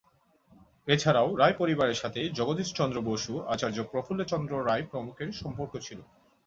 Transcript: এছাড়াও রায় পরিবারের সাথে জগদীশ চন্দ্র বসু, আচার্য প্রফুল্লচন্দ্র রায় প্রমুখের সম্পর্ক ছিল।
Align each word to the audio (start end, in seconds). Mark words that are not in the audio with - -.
এছাড়াও 0.87 1.29
রায় 1.35 1.55
পরিবারের 1.57 2.01
সাথে 2.01 2.21
জগদীশ 2.37 2.69
চন্দ্র 2.73 2.97
বসু, 3.09 3.33
আচার্য 3.47 3.77
প্রফুল্লচন্দ্র 3.91 4.53
রায় 4.61 4.85
প্রমুখের 4.91 5.29
সম্পর্ক 5.41 5.73
ছিল। 5.85 5.99